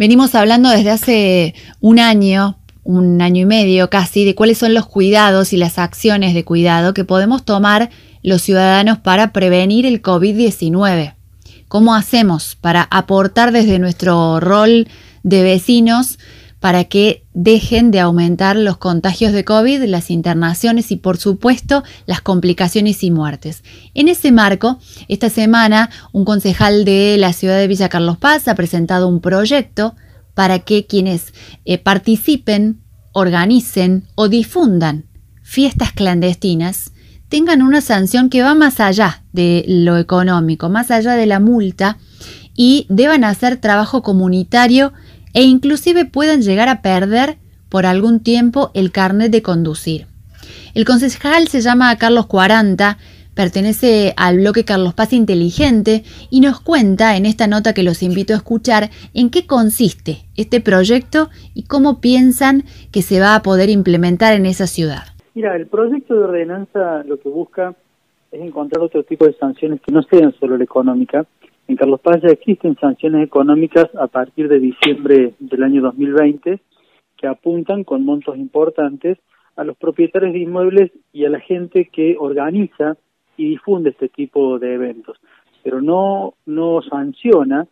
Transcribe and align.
Venimos 0.00 0.34
hablando 0.34 0.70
desde 0.70 0.92
hace 0.92 1.54
un 1.78 1.98
año, 1.98 2.58
un 2.84 3.20
año 3.20 3.42
y 3.42 3.44
medio 3.44 3.90
casi, 3.90 4.24
de 4.24 4.34
cuáles 4.34 4.56
son 4.56 4.72
los 4.72 4.86
cuidados 4.86 5.52
y 5.52 5.58
las 5.58 5.78
acciones 5.78 6.32
de 6.32 6.42
cuidado 6.42 6.94
que 6.94 7.04
podemos 7.04 7.44
tomar 7.44 7.90
los 8.22 8.40
ciudadanos 8.40 8.96
para 8.96 9.34
prevenir 9.34 9.84
el 9.84 10.00
COVID-19. 10.00 11.16
¿Cómo 11.68 11.94
hacemos 11.94 12.56
para 12.58 12.88
aportar 12.90 13.52
desde 13.52 13.78
nuestro 13.78 14.40
rol 14.40 14.88
de 15.22 15.42
vecinos 15.42 16.18
para 16.60 16.84
que 16.84 17.24
dejen 17.32 17.90
de 17.90 18.00
aumentar 18.00 18.56
los 18.56 18.76
contagios 18.76 19.32
de 19.32 19.44
COVID, 19.44 19.82
las 19.84 20.10
internaciones 20.10 20.90
y 20.92 20.96
por 20.96 21.16
supuesto 21.16 21.82
las 22.06 22.20
complicaciones 22.20 23.02
y 23.02 23.10
muertes. 23.10 23.64
En 23.94 24.08
ese 24.08 24.30
marco, 24.30 24.78
esta 25.08 25.30
semana 25.30 25.90
un 26.12 26.24
concejal 26.24 26.84
de 26.84 27.16
la 27.18 27.32
ciudad 27.32 27.58
de 27.58 27.66
Villa 27.66 27.88
Carlos 27.88 28.18
Paz 28.18 28.46
ha 28.46 28.54
presentado 28.54 29.08
un 29.08 29.20
proyecto 29.20 29.96
para 30.34 30.60
que 30.60 30.86
quienes 30.86 31.32
eh, 31.64 31.78
participen, 31.78 32.80
organicen 33.12 34.04
o 34.14 34.28
difundan 34.28 35.06
fiestas 35.42 35.92
clandestinas 35.92 36.92
tengan 37.30 37.62
una 37.62 37.80
sanción 37.80 38.28
que 38.28 38.42
va 38.42 38.54
más 38.54 38.80
allá 38.80 39.22
de 39.32 39.64
lo 39.66 39.96
económico, 39.96 40.68
más 40.68 40.90
allá 40.90 41.14
de 41.14 41.26
la 41.26 41.40
multa 41.40 41.96
y 42.54 42.86
deban 42.90 43.24
hacer 43.24 43.56
trabajo 43.56 44.02
comunitario 44.02 44.92
e 45.34 45.42
inclusive 45.42 46.04
puedan 46.04 46.42
llegar 46.42 46.68
a 46.68 46.82
perder 46.82 47.38
por 47.68 47.86
algún 47.86 48.20
tiempo 48.20 48.70
el 48.74 48.92
carnet 48.92 49.30
de 49.30 49.42
conducir. 49.42 50.06
El 50.74 50.84
concejal 50.84 51.48
se 51.48 51.60
llama 51.60 51.96
Carlos 51.96 52.26
40, 52.26 52.98
pertenece 53.34 54.12
al 54.16 54.38
bloque 54.38 54.64
Carlos 54.64 54.94
Paz 54.94 55.12
Inteligente 55.12 56.02
y 56.30 56.40
nos 56.40 56.60
cuenta 56.60 57.16
en 57.16 57.26
esta 57.26 57.46
nota 57.46 57.72
que 57.72 57.82
los 57.82 58.02
invito 58.02 58.34
a 58.34 58.36
escuchar 58.36 58.90
en 59.14 59.30
qué 59.30 59.46
consiste 59.46 60.18
este 60.36 60.60
proyecto 60.60 61.30
y 61.54 61.64
cómo 61.64 62.00
piensan 62.00 62.64
que 62.92 63.02
se 63.02 63.20
va 63.20 63.34
a 63.34 63.42
poder 63.42 63.70
implementar 63.70 64.34
en 64.34 64.46
esa 64.46 64.66
ciudad. 64.66 65.04
Mira, 65.34 65.56
el 65.56 65.68
proyecto 65.68 66.14
de 66.14 66.24
ordenanza 66.24 67.02
lo 67.04 67.18
que 67.18 67.28
busca 67.28 67.74
es 68.32 68.40
encontrar 68.40 68.84
otro 68.84 69.02
tipo 69.04 69.26
de 69.26 69.34
sanciones 69.34 69.80
que 69.80 69.92
no 69.92 70.02
sean 70.02 70.34
solo 70.38 70.56
la 70.56 70.64
económica, 70.64 71.26
en 71.70 71.76
Carlos 71.76 72.00
Paz 72.00 72.20
ya 72.20 72.30
existen 72.30 72.76
sanciones 72.80 73.24
económicas 73.24 73.94
a 73.94 74.08
partir 74.08 74.48
de 74.48 74.58
diciembre 74.58 75.34
del 75.38 75.62
año 75.62 75.80
2020 75.82 76.58
que 77.16 77.26
apuntan 77.28 77.84
con 77.84 78.04
montos 78.04 78.36
importantes 78.36 79.18
a 79.54 79.62
los 79.62 79.76
propietarios 79.76 80.32
de 80.32 80.40
inmuebles 80.40 80.90
y 81.12 81.26
a 81.26 81.30
la 81.30 81.38
gente 81.38 81.88
que 81.92 82.16
organiza 82.18 82.96
y 83.36 83.50
difunde 83.50 83.90
este 83.90 84.08
tipo 84.08 84.58
de 84.58 84.74
eventos, 84.74 85.20
pero 85.62 85.80
no, 85.80 86.34
no 86.44 86.82
sanciona 86.82 87.68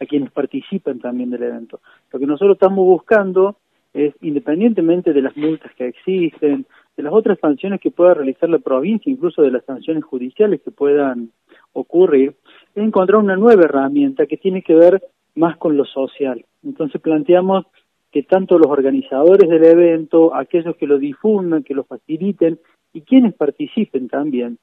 a 0.00 0.06
quienes 0.06 0.30
participan 0.30 0.98
también 0.98 1.28
del 1.28 1.42
evento. 1.42 1.80
Lo 2.10 2.18
que 2.18 2.26
nosotros 2.26 2.54
estamos 2.54 2.86
buscando 2.86 3.56
es, 3.92 4.14
independientemente 4.22 5.12
de 5.12 5.20
las 5.20 5.36
multas 5.36 5.74
que 5.74 5.88
existen, 5.88 6.64
de 6.96 7.02
las 7.02 7.12
otras 7.12 7.38
sanciones 7.38 7.82
que 7.82 7.90
pueda 7.90 8.14
realizar 8.14 8.48
la 8.48 8.60
provincia, 8.60 9.12
incluso 9.12 9.42
de 9.42 9.50
las 9.50 9.64
sanciones 9.66 10.04
judiciales 10.04 10.62
que 10.62 10.70
puedan 10.70 11.32
ocurrir, 11.74 12.34
es 12.74 12.82
encontrar 12.82 13.20
una 13.20 13.36
nueva 13.36 13.64
herramienta 13.64 14.26
que 14.26 14.36
tiene 14.36 14.62
que 14.62 14.74
ver 14.74 15.02
más 15.34 15.56
con 15.56 15.76
lo 15.76 15.84
social. 15.84 16.44
Entonces 16.62 17.00
planteamos 17.00 17.66
que 18.10 18.22
tanto 18.22 18.58
los 18.58 18.68
organizadores 18.68 19.48
del 19.48 19.64
evento, 19.64 20.34
aquellos 20.34 20.76
que 20.76 20.86
lo 20.86 20.98
difundan, 20.98 21.62
que 21.62 21.74
lo 21.74 21.84
faciliten 21.84 22.58
y 22.92 23.00
quienes 23.00 23.34
participen 23.34 24.08
también, 24.08 24.58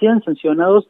sean 0.00 0.22
sancionados 0.22 0.88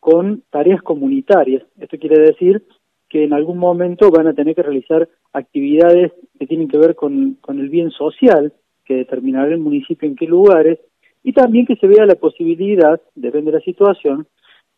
con 0.00 0.42
tareas 0.50 0.82
comunitarias. 0.82 1.62
Esto 1.78 1.98
quiere 1.98 2.20
decir 2.20 2.64
que 3.08 3.24
en 3.24 3.32
algún 3.32 3.58
momento 3.58 4.10
van 4.10 4.26
a 4.26 4.34
tener 4.34 4.54
que 4.54 4.62
realizar 4.62 5.08
actividades 5.32 6.12
que 6.38 6.46
tienen 6.46 6.68
que 6.68 6.78
ver 6.78 6.94
con, 6.96 7.34
con 7.40 7.60
el 7.60 7.68
bien 7.68 7.90
social, 7.90 8.52
que 8.84 8.94
determinará 8.94 9.52
el 9.52 9.58
municipio 9.58 10.08
en 10.08 10.16
qué 10.16 10.26
lugares, 10.26 10.78
y 11.22 11.32
también 11.32 11.66
que 11.66 11.76
se 11.76 11.86
vea 11.86 12.06
la 12.06 12.14
posibilidad, 12.14 13.00
depende 13.14 13.52
de 13.52 13.58
la 13.58 13.64
situación, 13.64 14.26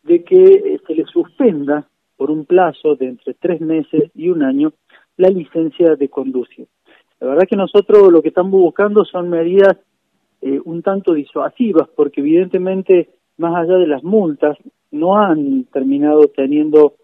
de 0.03 0.25
que 0.25 0.43
eh, 0.45 0.81
se 0.87 0.95
le 0.95 1.05
suspenda 1.05 1.87
por 2.17 2.31
un 2.31 2.45
plazo 2.45 2.95
de 2.97 3.09
entre 3.09 3.35
tres 3.35 3.61
meses 3.61 4.11
y 4.15 4.29
un 4.29 4.43
año 4.43 4.73
la 5.17 5.29
licencia 5.29 5.97
de 5.97 6.09
conducir. 6.09 6.67
La 7.21 7.29
verdad 7.29 7.47
que 7.49 7.57
nosotros 7.57 8.11
lo 8.11 8.23
que 8.23 8.29
estamos 8.29 8.53
buscando 8.53 9.05
son 9.05 9.31
medidas 9.31 9.77
eh, 10.41 10.61
un 10.65 10.83
tanto 10.83 11.15
disuasivas, 11.15 11.89
porque 11.95 12.21
evidentemente, 12.21 13.11
más 13.39 13.55
allá 13.55 13.79
de 13.79 13.87
las 13.87 14.03
multas, 14.03 14.59
no 14.91 15.17
han 15.17 15.65
terminado 15.65 16.27
teniendo 16.35 16.95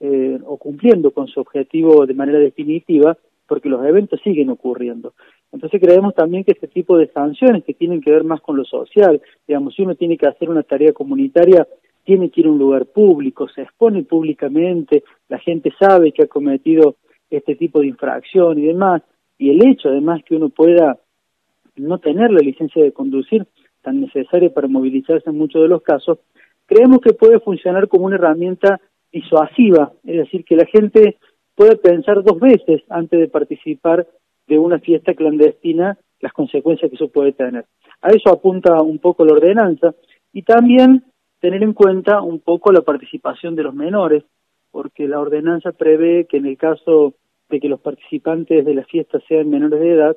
eh, 0.00 0.38
o 0.44 0.56
cumpliendo 0.56 1.10
con 1.10 1.26
su 1.26 1.40
objetivo 1.40 2.06
de 2.06 2.14
manera 2.14 2.38
definitiva, 2.38 3.16
porque 3.46 3.68
los 3.68 3.84
eventos 3.84 4.20
siguen 4.22 4.50
ocurriendo. 4.50 5.12
Entonces 5.52 5.80
creemos 5.80 6.14
también 6.14 6.44
que 6.44 6.52
este 6.52 6.68
tipo 6.68 6.96
de 6.96 7.08
sanciones 7.08 7.64
que 7.64 7.74
tienen 7.74 8.00
que 8.00 8.10
ver 8.10 8.24
más 8.24 8.40
con 8.40 8.56
lo 8.56 8.64
social, 8.64 9.20
digamos, 9.46 9.74
si 9.74 9.82
uno 9.82 9.94
tiene 9.94 10.16
que 10.16 10.26
hacer 10.26 10.50
una 10.50 10.62
tarea 10.62 10.92
comunitaria, 10.92 11.66
tiene 12.06 12.30
que 12.30 12.40
ir 12.40 12.46
a 12.46 12.50
un 12.50 12.58
lugar 12.58 12.86
público, 12.86 13.48
se 13.48 13.62
expone 13.62 14.04
públicamente, 14.04 15.02
la 15.28 15.38
gente 15.38 15.72
sabe 15.78 16.12
que 16.12 16.22
ha 16.22 16.28
cometido 16.28 16.96
este 17.28 17.56
tipo 17.56 17.80
de 17.80 17.88
infracción 17.88 18.58
y 18.58 18.66
demás, 18.66 19.02
y 19.36 19.50
el 19.50 19.66
hecho 19.68 19.88
además 19.88 20.22
que 20.24 20.36
uno 20.36 20.48
pueda 20.48 20.98
no 21.74 21.98
tener 21.98 22.30
la 22.30 22.38
licencia 22.38 22.82
de 22.82 22.92
conducir 22.92 23.44
tan 23.82 24.00
necesaria 24.00 24.54
para 24.54 24.68
movilizarse 24.68 25.28
en 25.28 25.36
muchos 25.36 25.60
de 25.60 25.68
los 25.68 25.82
casos, 25.82 26.18
creemos 26.66 27.00
que 27.00 27.12
puede 27.12 27.40
funcionar 27.40 27.88
como 27.88 28.06
una 28.06 28.16
herramienta 28.16 28.80
disuasiva, 29.12 29.92
es 30.04 30.16
decir, 30.16 30.44
que 30.44 30.56
la 30.56 30.66
gente 30.66 31.16
puede 31.56 31.76
pensar 31.76 32.22
dos 32.22 32.38
veces 32.38 32.82
antes 32.88 33.18
de 33.18 33.28
participar 33.28 34.06
de 34.46 34.58
una 34.58 34.78
fiesta 34.78 35.14
clandestina 35.14 35.98
las 36.20 36.32
consecuencias 36.32 36.88
que 36.88 36.94
eso 36.94 37.08
puede 37.08 37.32
tener. 37.32 37.64
A 38.00 38.10
eso 38.10 38.30
apunta 38.30 38.80
un 38.80 38.98
poco 39.00 39.24
la 39.24 39.32
ordenanza 39.32 39.92
y 40.32 40.42
también 40.42 41.02
tener 41.46 41.62
en 41.62 41.74
cuenta 41.74 42.22
un 42.22 42.40
poco 42.40 42.72
la 42.72 42.80
participación 42.80 43.54
de 43.54 43.62
los 43.62 43.72
menores, 43.72 44.24
porque 44.72 45.06
la 45.06 45.20
ordenanza 45.20 45.70
prevé 45.70 46.26
que 46.28 46.38
en 46.38 46.46
el 46.46 46.58
caso 46.58 47.14
de 47.48 47.60
que 47.60 47.68
los 47.68 47.78
participantes 47.78 48.64
de 48.64 48.74
la 48.74 48.82
fiesta 48.82 49.20
sean 49.28 49.48
menores 49.48 49.78
de 49.78 49.92
edad, 49.92 50.16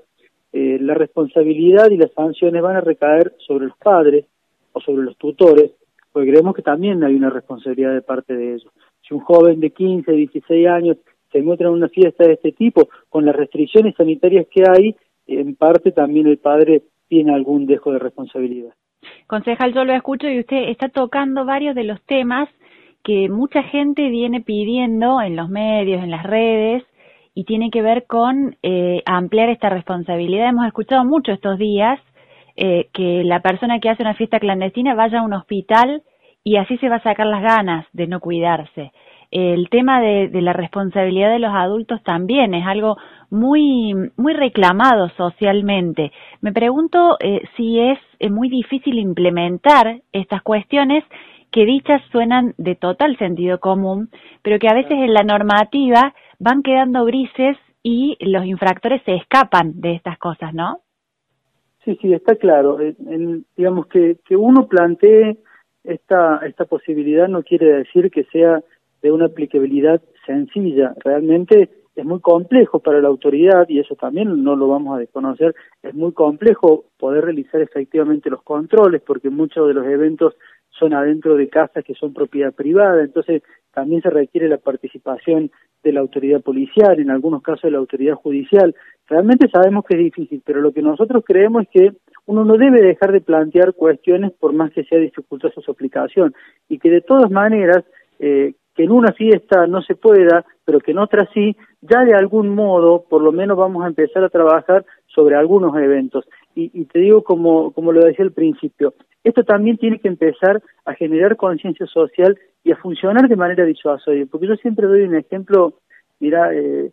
eh, 0.53 0.79
la 0.81 0.95
responsabilidad 0.95 1.91
y 1.91 1.97
las 1.97 2.11
sanciones 2.13 2.63
van 2.63 2.77
a 2.77 2.81
recaer 2.81 3.35
sobre 3.45 3.67
los 3.67 3.77
padres 3.77 4.25
o 4.73 4.81
sobre 4.81 5.03
los 5.03 5.17
tutores, 5.17 5.69
porque 6.11 6.31
creemos 6.31 6.55
que 6.55 6.63
también 6.63 7.03
hay 7.03 7.13
una 7.13 7.29
responsabilidad 7.29 7.93
de 7.93 8.01
parte 8.01 8.35
de 8.35 8.55
ellos. 8.55 8.73
Si 9.07 9.13
un 9.13 9.19
joven 9.19 9.59
de 9.59 9.69
15, 9.69 10.11
16 10.11 10.67
años 10.67 10.97
se 11.31 11.37
encuentra 11.37 11.67
en 11.67 11.73
una 11.73 11.89
fiesta 11.89 12.23
de 12.23 12.33
este 12.33 12.53
tipo, 12.53 12.89
con 13.07 13.23
las 13.23 13.35
restricciones 13.35 13.93
sanitarias 13.95 14.47
que 14.49 14.63
hay, 14.67 14.95
en 15.27 15.55
parte 15.55 15.91
también 15.91 16.25
el 16.25 16.39
padre 16.39 16.81
tiene 17.07 17.35
algún 17.35 17.67
dejo 17.67 17.91
de 17.91 17.99
responsabilidad. 17.99 18.73
Concejal, 19.27 19.73
yo 19.73 19.85
lo 19.85 19.93
escucho 19.93 20.27
y 20.27 20.39
usted 20.39 20.69
está 20.69 20.89
tocando 20.89 21.45
varios 21.45 21.75
de 21.75 21.83
los 21.83 22.01
temas 22.03 22.49
que 23.03 23.29
mucha 23.29 23.63
gente 23.63 24.09
viene 24.09 24.41
pidiendo 24.41 25.21
en 25.21 25.35
los 25.35 25.49
medios, 25.49 26.03
en 26.03 26.11
las 26.11 26.23
redes, 26.23 26.83
y 27.33 27.45
tiene 27.45 27.69
que 27.71 27.81
ver 27.81 28.05
con 28.05 28.57
eh, 28.63 29.01
ampliar 29.05 29.49
esta 29.49 29.69
responsabilidad. 29.69 30.49
Hemos 30.49 30.67
escuchado 30.67 31.05
mucho 31.05 31.31
estos 31.31 31.57
días 31.57 31.99
eh, 32.55 32.89
que 32.91 33.23
la 33.23 33.39
persona 33.41 33.79
que 33.79 33.89
hace 33.89 34.03
una 34.03 34.15
fiesta 34.15 34.39
clandestina 34.39 34.93
vaya 34.93 35.19
a 35.19 35.23
un 35.23 35.33
hospital 35.33 36.03
y 36.43 36.57
así 36.57 36.77
se 36.77 36.89
va 36.89 36.97
a 36.97 37.03
sacar 37.03 37.27
las 37.27 37.41
ganas 37.41 37.85
de 37.93 38.07
no 38.07 38.19
cuidarse. 38.19 38.91
El 39.31 39.69
tema 39.69 40.01
de, 40.01 40.29
la 40.41 40.53
responsabilidad 40.53 41.31
de 41.31 41.39
los 41.39 41.53
adultos 41.53 42.01
también 42.03 42.55
es 42.55 42.65
algo 42.65 42.97
muy, 43.29 43.93
muy 44.17 44.33
reclamado 44.33 45.09
socialmente. 45.09 46.11
Me 46.41 46.51
pregunto 46.51 47.17
eh, 47.19 47.41
si 47.55 47.79
es 47.79 47.99
eh, 48.19 48.29
muy 48.31 48.49
difícil 48.49 48.97
implementar 48.97 50.01
estas 50.11 50.41
cuestiones 50.41 51.03
que 51.51 51.65
dichas 51.65 52.01
suenan 52.11 52.55
de 52.57 52.75
total 52.75 53.17
sentido 53.17 53.59
común, 53.59 54.09
pero 54.41 54.57
que 54.57 54.67
a 54.67 54.73
veces 54.73 54.93
en 54.93 55.13
la 55.13 55.23
normativa 55.23 56.13
van 56.39 56.63
quedando 56.63 57.05
grises 57.05 57.57
y 57.83 58.17
los 58.19 58.45
infractores 58.45 59.01
se 59.03 59.15
escapan 59.15 59.79
de 59.79 59.93
estas 59.93 60.17
cosas, 60.17 60.53
¿no? 60.53 60.79
Sí, 61.85 61.97
sí, 62.01 62.13
está 62.13 62.35
claro. 62.35 62.77
digamos 63.55 63.87
que, 63.87 64.17
que 64.25 64.35
uno 64.35 64.67
plantee 64.67 65.37
esta, 65.83 66.37
esta 66.45 66.65
posibilidad 66.65 67.27
no 67.27 67.43
quiere 67.43 67.77
decir 67.77 68.11
que 68.11 68.25
sea 68.25 68.61
de 69.01 69.11
una 69.11 69.25
aplicabilidad 69.25 70.01
sencilla. 70.25 70.93
Realmente 71.03 71.69
es 71.95 72.05
muy 72.05 72.21
complejo 72.21 72.79
para 72.79 73.01
la 73.01 73.09
autoridad, 73.09 73.67
y 73.67 73.79
eso 73.79 73.95
también 73.95 74.43
no 74.43 74.55
lo 74.55 74.67
vamos 74.67 74.95
a 74.95 74.99
desconocer, 74.99 75.53
es 75.83 75.93
muy 75.93 76.13
complejo 76.13 76.85
poder 76.97 77.25
realizar 77.25 77.61
efectivamente 77.61 78.29
los 78.29 78.41
controles, 78.43 79.01
porque 79.01 79.29
muchos 79.29 79.67
de 79.67 79.73
los 79.73 79.85
eventos 79.85 80.35
son 80.69 80.93
adentro 80.93 81.35
de 81.35 81.49
casas 81.49 81.83
que 81.83 81.95
son 81.95 82.13
propiedad 82.13 82.53
privada, 82.53 83.03
entonces 83.03 83.43
también 83.73 84.01
se 84.01 84.09
requiere 84.09 84.47
la 84.47 84.57
participación 84.57 85.51
de 85.83 85.91
la 85.91 85.99
autoridad 85.99 86.41
policial, 86.41 86.99
en 86.99 87.09
algunos 87.09 87.41
casos 87.41 87.63
de 87.63 87.71
la 87.71 87.77
autoridad 87.77 88.15
judicial. 88.15 88.75
Realmente 89.07 89.49
sabemos 89.49 89.85
que 89.85 89.95
es 89.95 90.03
difícil, 90.03 90.41
pero 90.45 90.61
lo 90.61 90.71
que 90.71 90.81
nosotros 90.81 91.23
creemos 91.25 91.63
es 91.63 91.69
que 91.69 91.91
uno 92.25 92.45
no 92.45 92.57
debe 92.57 92.81
dejar 92.81 93.11
de 93.11 93.21
plantear 93.21 93.73
cuestiones 93.73 94.31
por 94.33 94.53
más 94.53 94.71
que 94.71 94.83
sea 94.83 94.99
dificultosa 94.99 95.61
su 95.61 95.71
aplicación 95.71 96.33
y 96.67 96.77
que 96.77 96.89
de 96.89 97.01
todas 97.01 97.31
maneras 97.31 97.83
eh, 98.19 98.53
que 98.79 98.85
en 98.85 98.91
una 98.91 99.11
fiesta 99.11 99.67
no 99.67 99.81
se 99.81 99.95
pueda, 99.95 100.45
pero 100.63 100.79
que 100.79 100.91
en 100.91 100.99
otra 100.99 101.27
sí, 101.33 101.53
ya 101.81 102.05
de 102.05 102.15
algún 102.15 102.47
modo, 102.47 103.03
por 103.09 103.21
lo 103.21 103.33
menos 103.33 103.57
vamos 103.57 103.83
a 103.83 103.87
empezar 103.87 104.23
a 104.23 104.29
trabajar 104.29 104.85
sobre 105.07 105.35
algunos 105.35 105.75
eventos. 105.75 106.23
Y, 106.55 106.71
y 106.73 106.85
te 106.85 106.99
digo, 106.99 107.21
como, 107.21 107.73
como 107.73 107.91
lo 107.91 108.05
decía 108.05 108.23
al 108.23 108.31
principio, 108.31 108.93
esto 109.21 109.43
también 109.43 109.75
tiene 109.75 109.99
que 109.99 110.07
empezar 110.07 110.63
a 110.85 110.93
generar 110.93 111.35
conciencia 111.35 111.87
social 111.87 112.39
y 112.63 112.71
a 112.71 112.77
funcionar 112.77 113.27
de 113.27 113.35
manera 113.35 113.65
disuasoria, 113.65 114.25
porque 114.31 114.47
yo 114.47 114.55
siempre 114.55 114.87
doy 114.87 115.01
un 115.01 115.15
ejemplo, 115.15 115.73
mira, 116.21 116.53
eh, 116.53 116.91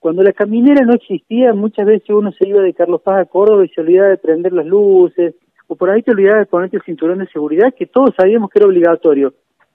cuando 0.00 0.22
la 0.22 0.34
caminera 0.34 0.84
no 0.84 0.92
existía, 0.92 1.54
muchas 1.54 1.86
veces 1.86 2.10
uno 2.10 2.32
se 2.32 2.46
iba 2.46 2.60
de 2.60 2.74
Carlos 2.74 3.00
Paz 3.00 3.20
a 3.20 3.24
Córdoba 3.24 3.64
y 3.64 3.70
se 3.70 3.80
olvidaba 3.80 4.10
de 4.10 4.18
prender 4.18 4.52
las 4.52 4.66
luces, 4.66 5.36
o 5.68 5.74
por 5.74 5.88
ahí 5.88 6.02
te 6.02 6.10
olvidabas 6.10 6.40
de 6.40 6.50
ponerte 6.50 6.76
el 6.76 6.82
cinturón 6.82 7.20
de 7.20 7.28
seguridad, 7.28 7.72
que 7.74 7.86
todos 7.86 8.10
sabíamos 8.14 8.50
que 8.50 8.58
era 8.58 8.68
obligatorio. 8.68 9.32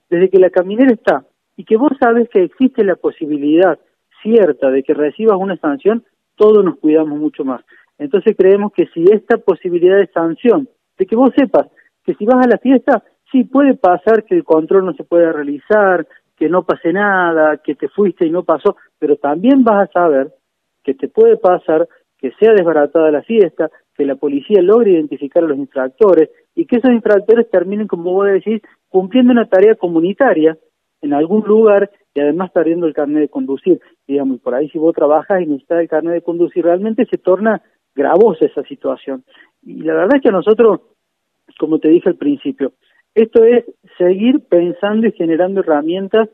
Desde 0.08 0.28
que 0.28 0.38
la 0.38 0.50
caminera 0.50 0.92
está 0.92 1.24
y 1.60 1.64
que 1.64 1.76
vos 1.76 1.92
sabes 2.00 2.26
que 2.30 2.42
existe 2.42 2.82
la 2.82 2.96
posibilidad 2.96 3.78
cierta 4.22 4.70
de 4.70 4.82
que 4.82 4.94
recibas 4.94 5.36
una 5.38 5.58
sanción, 5.58 6.04
todos 6.34 6.64
nos 6.64 6.78
cuidamos 6.78 7.18
mucho 7.18 7.44
más. 7.44 7.60
Entonces 7.98 8.34
creemos 8.34 8.72
que 8.72 8.86
si 8.94 9.04
esta 9.12 9.36
posibilidad 9.36 9.98
de 9.98 10.06
sanción, 10.06 10.70
de 10.96 11.04
que 11.04 11.16
vos 11.16 11.28
sepas 11.36 11.66
que 12.02 12.14
si 12.14 12.24
vas 12.24 12.46
a 12.46 12.48
la 12.48 12.56
fiesta, 12.56 13.04
sí 13.30 13.44
puede 13.44 13.74
pasar 13.74 14.24
que 14.24 14.36
el 14.36 14.42
control 14.42 14.86
no 14.86 14.94
se 14.94 15.04
pueda 15.04 15.32
realizar, 15.32 16.08
que 16.34 16.48
no 16.48 16.62
pase 16.62 16.94
nada, 16.94 17.58
que 17.58 17.74
te 17.74 17.88
fuiste 17.88 18.24
y 18.24 18.30
no 18.30 18.42
pasó, 18.42 18.76
pero 18.98 19.16
también 19.16 19.62
vas 19.62 19.86
a 19.86 19.92
saber 19.92 20.32
que 20.82 20.94
te 20.94 21.08
puede 21.08 21.36
pasar 21.36 21.86
que 22.16 22.32
sea 22.40 22.54
desbaratada 22.54 23.10
la 23.10 23.22
fiesta, 23.22 23.68
que 23.94 24.06
la 24.06 24.14
policía 24.14 24.62
logre 24.62 24.92
identificar 24.92 25.44
a 25.44 25.48
los 25.48 25.58
infractores 25.58 26.30
y 26.54 26.64
que 26.64 26.76
esos 26.76 26.90
infractores 26.90 27.50
terminen, 27.50 27.86
como 27.86 28.14
vos 28.14 28.28
decís, 28.28 28.62
cumpliendo 28.88 29.32
una 29.32 29.46
tarea 29.46 29.74
comunitaria 29.74 30.56
en 31.02 31.12
algún 31.14 31.42
lugar 31.46 31.90
y 32.14 32.20
además 32.20 32.50
perdiendo 32.50 32.86
el 32.86 32.94
carnet 32.94 33.22
de 33.22 33.28
conducir. 33.28 33.80
Digamos, 34.06 34.36
y 34.36 34.40
por 34.40 34.54
ahí 34.54 34.68
si 34.70 34.78
vos 34.78 34.94
trabajas 34.94 35.40
y 35.40 35.46
necesitas 35.46 35.80
el 35.80 35.88
carnet 35.88 36.14
de 36.14 36.22
conducir, 36.22 36.64
realmente 36.64 37.06
se 37.06 37.18
torna 37.18 37.62
gravosa 37.94 38.46
esa 38.46 38.62
situación. 38.64 39.24
Y 39.62 39.82
la 39.82 39.94
verdad 39.94 40.16
es 40.16 40.22
que 40.22 40.28
a 40.28 40.32
nosotros, 40.32 40.80
como 41.58 41.78
te 41.78 41.88
dije 41.88 42.08
al 42.08 42.16
principio, 42.16 42.72
esto 43.14 43.44
es 43.44 43.64
seguir 43.98 44.40
pensando 44.48 45.06
y 45.06 45.12
generando 45.12 45.60
herramientas 45.60 46.28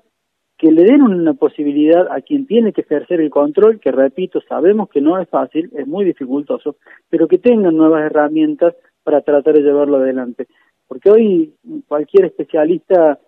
que 0.59 0.71
le 0.71 0.85
den 0.85 1.03
una 1.03 1.35
posibilidad 1.35 2.11
a 2.11 2.23
quien 2.23 2.47
tiene 2.47 2.73
que 2.73 2.81
ejercer 2.81 3.21
el 3.21 3.31
control, 3.31 3.79
que 3.79 3.93
repito, 3.93 4.41
sabemos 4.49 4.89
que 4.89 5.03
no 5.03 5.19
es 5.19 5.29
fácil, 5.29 5.71
es 5.77 5.87
muy 5.87 6.05
dificultoso, 6.05 6.77
pero 7.11 7.29
que 7.29 7.39
tengan 7.39 7.77
nuevas 7.77 8.05
herramientas 8.05 8.75
para 9.03 9.21
tratar 9.21 9.55
de 9.55 9.63
llevarlo 9.63 9.99
adelante. 9.99 10.47
Porque 10.89 11.11
hoy 11.11 11.55
cualquier 11.87 12.27
especialista 12.27 13.19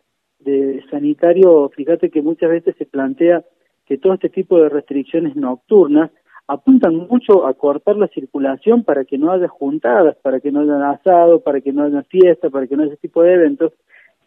de 0.40 0.82
sanitario, 0.90 1.68
fíjate 1.74 2.10
que 2.10 2.22
muchas 2.22 2.50
veces 2.50 2.76
se 2.76 2.86
plantea 2.86 3.44
que 3.86 3.98
todo 3.98 4.14
este 4.14 4.28
tipo 4.28 4.58
de 4.58 4.68
restricciones 4.68 5.34
nocturnas 5.34 6.10
apuntan 6.46 6.96
mucho 6.96 7.46
a 7.46 7.54
cortar 7.54 7.96
la 7.96 8.08
circulación 8.08 8.82
para 8.84 9.04
que 9.04 9.18
no 9.18 9.30
haya 9.30 9.48
juntadas, 9.48 10.16
para 10.22 10.40
que 10.40 10.50
no 10.50 10.60
haya 10.60 10.90
asado, 10.90 11.40
para 11.40 11.60
que 11.60 11.72
no 11.72 11.84
haya 11.84 12.02
fiesta, 12.04 12.48
para 12.50 12.66
que 12.66 12.76
no 12.76 12.82
haya 12.82 12.92
ese 12.92 13.02
tipo 13.02 13.22
de 13.22 13.34
eventos, 13.34 13.72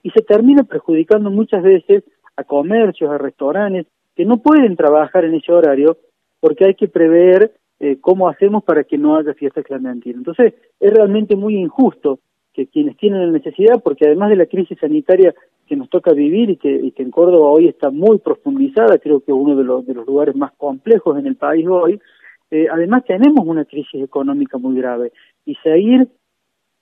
y 0.04 0.12
se 0.12 0.22
termina 0.22 0.64
perjudicando 0.64 1.32
muchas 1.32 1.64
veces 1.64 2.04
a 2.36 2.44
comercios, 2.44 3.10
a 3.12 3.18
restaurantes, 3.18 3.88
que 4.16 4.26
no 4.26 4.38
pueden 4.38 4.76
trabajar 4.76 5.26
en 5.26 5.36
ese 5.36 5.52
horario 5.52 5.98
porque 6.40 6.66
hay 6.66 6.76
que 6.76 6.88
prever 6.88 7.54
eh, 7.80 7.98
cómo 8.00 8.30
hacemos 8.30 8.64
para 8.64 8.84
que 8.84 8.98
no 8.98 9.16
haya 9.16 9.34
fiesta 9.34 9.64
clandestina. 9.64 10.18
Entonces, 10.18 10.54
es 10.80 10.94
realmente 10.94 11.36
muy 11.36 11.56
injusto 11.56 12.20
que 12.54 12.68
quienes 12.68 12.98
tienen 12.98 13.26
la 13.26 13.32
necesidad, 13.32 13.82
porque 13.84 14.06
además 14.06 14.30
de 14.30 14.36
la 14.36 14.46
crisis 14.46 14.78
sanitaria 14.80 15.34
que 15.68 15.76
nos 15.76 15.90
toca 15.90 16.12
vivir 16.12 16.50
y 16.50 16.58
que, 16.58 16.94
en 16.96 17.12
Córdoba 17.12 17.48
hoy 17.48 17.68
está 17.68 17.92
muy 17.92 18.18
profundizada, 18.20 18.98
creo 18.98 19.20
que 19.20 19.32
es 19.32 19.38
uno 19.38 19.56
de 19.56 19.64
los, 19.64 19.86
de 19.86 19.94
los 19.94 20.06
lugares 20.06 20.36
más 20.36 20.52
complejos 20.54 21.18
en 21.18 21.28
el 21.28 21.36
país 21.36 21.66
hoy, 21.68 22.00
eh, 22.52 22.68
además 22.70 23.06
tenemos 23.06 23.46
una 23.48 23.64
crisis 23.64 24.04
económica 24.04 24.58
muy 24.58 24.76
grave 24.76 25.14
y 25.46 25.56
seguir, 25.64 26.10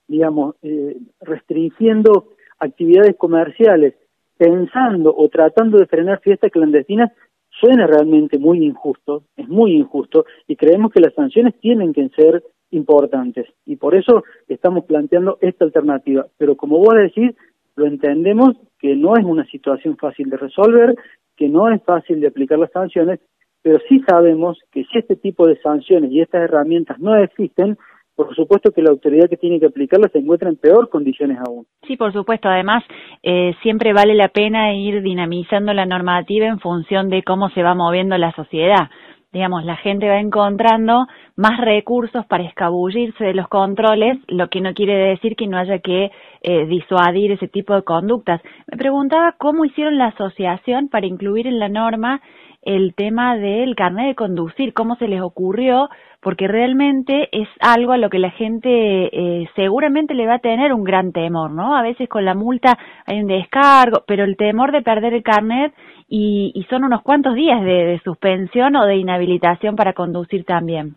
digamos, 0.08 0.56
eh, 0.64 0.98
restringiendo 1.22 2.30
actividades 2.58 3.16
comerciales 3.16 3.94
pensando 4.38 5.14
o 5.16 5.30
tratando 5.30 5.78
de 5.78 5.86
frenar 5.86 6.22
fiestas 6.22 6.52
clandestinas 6.52 7.12
suena 7.50 7.86
realmente 7.86 8.40
muy 8.40 8.66
injusto, 8.66 9.24
es 9.36 9.48
muy 9.48 9.74
injusto 9.74 10.26
y 10.48 10.56
creemos 10.56 10.92
que 10.92 11.02
las 11.02 11.14
sanciones 11.14 11.54
tienen 11.60 11.94
que 11.94 12.10
ser 12.10 12.44
importantes 12.72 13.48
y 13.66 13.76
por 13.76 13.96
eso 13.96 14.24
estamos 14.48 14.86
planteando 14.86 15.38
esta 15.42 15.66
alternativa. 15.66 16.28
Pero 16.38 16.56
como 16.56 16.78
vos 16.80 16.96
decís, 16.96 17.36
lo 17.76 17.86
entendemos 17.86 18.56
que 18.80 18.96
no 18.96 19.14
es 19.18 19.26
una 19.26 19.46
situación 19.46 19.98
fácil 19.98 20.30
de 20.30 20.38
resolver, 20.38 20.96
que 21.36 21.50
no 21.50 21.70
es 21.70 21.82
fácil 21.84 22.20
de 22.20 22.28
aplicar 22.28 22.60
las 22.60 22.72
sanciones, 22.72 23.20
pero 23.62 23.80
sí 23.88 24.02
sabemos 24.08 24.60
que 24.72 24.84
si 24.86 25.00
este 25.00 25.16
tipo 25.16 25.48
de 25.48 25.58
sanciones 25.62 26.12
y 26.12 26.22
estas 26.22 26.44
herramientas 26.44 27.00
no 27.00 27.16
existen, 27.16 27.78
por 28.16 28.36
supuesto 28.36 28.72
que 28.72 28.82
la 28.82 28.90
autoridad 28.90 29.30
que 29.30 29.38
tiene 29.38 29.62
que 29.62 29.68
aplicarlas 29.68 30.12
se 30.12 30.20
encuentra 30.20 30.50
en 30.50 30.58
peor 30.58 30.90
condiciones 30.90 31.38
aún. 31.48 31.66
Sí, 31.88 31.96
por 31.96 32.12
supuesto. 32.12 32.50
Además, 32.50 32.84
eh, 33.24 33.54
siempre 33.62 33.94
vale 33.94 34.14
la 34.14 34.28
pena 34.28 34.74
ir 34.74 35.02
dinamizando 35.02 35.74
la 35.74 35.86
normativa 35.86 36.46
en 36.46 36.60
función 36.60 37.10
de 37.10 37.24
cómo 37.24 37.50
se 37.52 37.64
va 37.64 37.76
moviendo 37.76 38.18
la 38.18 38.34
sociedad 38.34 38.90
digamos, 39.32 39.64
la 39.64 39.76
gente 39.78 40.10
va 40.10 40.20
encontrando 40.20 41.08
más 41.36 41.60
recursos 41.60 42.26
para 42.26 42.44
escabullirse 42.44 43.24
de 43.24 43.34
los 43.34 43.48
controles, 43.48 44.18
lo 44.28 44.50
que 44.50 44.62
no 44.62 44.74
quiere 44.74 44.96
decir 44.96 45.36
que 45.36 45.48
no 45.48 45.58
haya 45.58 45.80
que 45.80 46.12
eh, 46.42 46.66
disuadir 46.66 47.32
ese 47.32 47.48
tipo 47.48 47.76
de 47.76 47.84
conductas. 47.84 48.42
Me 48.68 48.78
preguntaba 48.78 49.36
cómo 49.38 49.66
hicieron 49.66 49.98
la 49.98 50.08
asociación 50.08 50.90
para 50.90 51.06
incluir 51.06 51.46
en 51.46 51.60
la 51.60 51.70
norma 51.70 52.22
el 52.62 52.94
tema 52.94 53.38
del 53.38 53.76
carnet 53.76 54.08
de 54.08 54.16
conducir, 54.16 54.74
cómo 54.74 54.96
se 54.96 55.08
les 55.08 55.22
ocurrió, 55.22 55.90
porque 56.22 56.48
realmente 56.48 57.30
es 57.32 57.48
algo 57.62 57.94
a 57.94 57.98
lo 57.98 58.10
que 58.10 58.20
la 58.20 58.32
gente 58.32 58.70
eh, 58.70 59.50
seguramente 59.56 60.14
le 60.14 60.28
va 60.28 60.36
a 60.36 60.40
tener 60.40 60.74
un 60.74 60.84
gran 60.84 61.14
temor, 61.14 61.52
¿no? 61.52 61.78
A 61.78 61.82
veces 61.82 62.10
con 62.10 62.26
la 62.26 62.34
multa 62.34 62.78
hay 63.06 63.22
un 63.22 63.28
descargo, 63.28 64.04
pero 64.06 64.26
el 64.26 64.36
temor 64.36 64.74
de 64.74 64.82
perder 64.82 65.14
el 65.14 65.24
carnet 65.24 65.74
y, 66.10 66.52
y 66.56 66.64
son 66.64 66.84
unos 66.84 67.04
cuantos 67.04 67.36
días 67.36 67.64
de, 67.64 68.02
suspensión 68.04 68.76
o 68.76 68.86
de 68.86 68.98
inhabilitación 68.98 69.76
para 69.76 69.94
conducir 69.94 70.44
también. 70.44 70.96